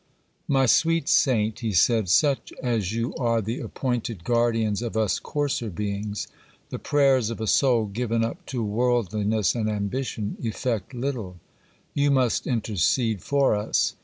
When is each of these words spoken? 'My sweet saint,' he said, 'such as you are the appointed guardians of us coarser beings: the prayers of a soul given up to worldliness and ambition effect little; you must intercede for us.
'My 0.47 0.65
sweet 0.65 1.07
saint,' 1.07 1.59
he 1.59 1.73
said, 1.73 2.09
'such 2.09 2.51
as 2.63 2.91
you 2.91 3.13
are 3.17 3.39
the 3.39 3.59
appointed 3.59 4.23
guardians 4.23 4.81
of 4.81 4.97
us 4.97 5.19
coarser 5.19 5.69
beings: 5.69 6.27
the 6.71 6.79
prayers 6.79 7.29
of 7.29 7.39
a 7.39 7.45
soul 7.45 7.85
given 7.85 8.25
up 8.25 8.43
to 8.47 8.63
worldliness 8.63 9.53
and 9.53 9.69
ambition 9.69 10.37
effect 10.41 10.95
little; 10.95 11.35
you 11.93 12.09
must 12.09 12.47
intercede 12.47 13.21
for 13.21 13.53
us. 13.55 13.95